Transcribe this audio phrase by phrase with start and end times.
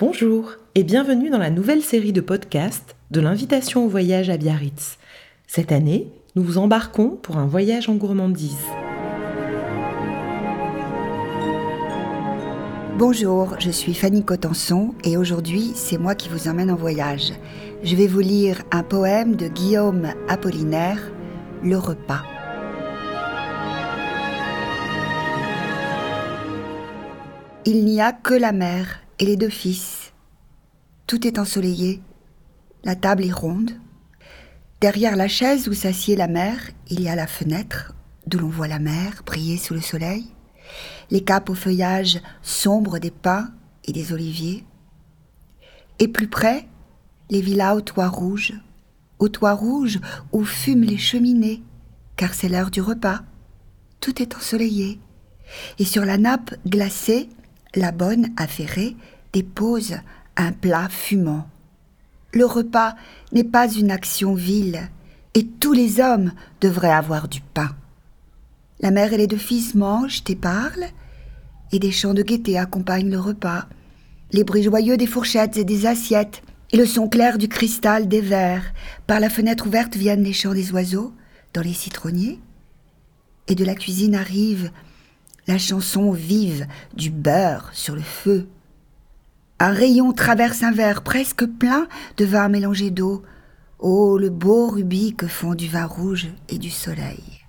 [0.00, 4.96] Bonjour et bienvenue dans la nouvelle série de podcasts de l'invitation au voyage à Biarritz.
[5.46, 8.64] Cette année, nous vous embarquons pour un voyage en gourmandise.
[12.96, 17.34] Bonjour, je suis Fanny Cotenson et aujourd'hui c'est moi qui vous emmène en voyage.
[17.84, 21.12] Je vais vous lire un poème de Guillaume Apollinaire,
[21.62, 22.22] Le repas.
[27.66, 30.12] Il n'y a que la mer et les deux fils.
[31.06, 32.02] Tout est ensoleillé,
[32.84, 33.72] la table est ronde.
[34.80, 36.58] Derrière la chaise où s'assied la mère,
[36.88, 37.94] il y a la fenêtre
[38.26, 40.24] d'où l'on voit la mer briller sous le soleil,
[41.10, 43.50] les capes au feuillage sombre des pins
[43.84, 44.64] et des oliviers.
[45.98, 46.66] Et plus près,
[47.28, 48.54] les villas aux toits rouges,
[49.18, 50.00] aux toits rouges
[50.32, 51.62] où fument les cheminées,
[52.16, 53.20] car c'est l'heure du repas.
[54.00, 55.00] Tout est ensoleillé.
[55.78, 57.28] Et sur la nappe glacée,
[57.74, 58.96] la bonne affairée
[59.32, 59.96] dépose
[60.36, 61.48] un plat fumant.
[62.32, 62.94] Le repas
[63.32, 64.88] n'est pas une action vile,
[65.34, 67.70] et tous les hommes devraient avoir du pain.
[68.80, 70.86] La mère et les deux fils mangent et parlent,
[71.72, 73.66] et des chants de gaieté accompagnent le repas,
[74.32, 78.20] les bruits joyeux des fourchettes et des assiettes, et le son clair du cristal des
[78.20, 78.72] verres.
[79.06, 81.12] Par la fenêtre ouverte viennent les chants des oiseaux
[81.52, 82.38] dans les citronniers,
[83.48, 84.70] et de la cuisine arrive
[85.46, 88.46] la chanson vive du beurre sur le feu.
[89.62, 93.22] Un rayon traverse un verre presque plein de vin mélangé d'eau.
[93.78, 97.42] Oh, le beau rubis que font du vin rouge et du soleil.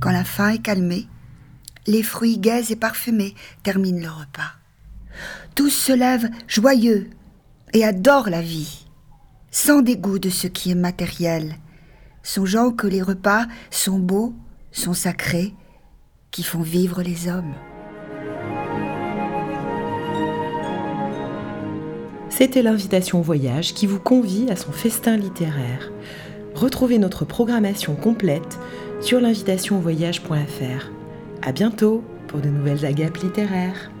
[0.00, 1.06] Quand la faim est calmée,
[1.86, 4.52] les fruits gais et parfumés terminent le repas.
[5.54, 7.10] Tous se lèvent joyeux
[7.74, 8.86] et adorent la vie,
[9.50, 11.56] sans dégoût de ce qui est matériel,
[12.22, 14.34] songeant que les repas sont beaux,
[14.72, 15.54] sont sacrés,
[16.30, 17.54] qui font vivre les hommes.
[22.36, 25.92] C'était l'invitation au voyage qui vous convie à son festin littéraire.
[26.56, 28.58] Retrouvez notre programmation complète
[29.00, 30.90] sur l'invitationauvoyage.fr.
[31.42, 33.93] À bientôt pour de nouvelles agapes littéraires.